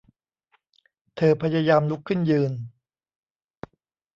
[1.15, 2.51] เธอพยายามลุกขึ้นยืน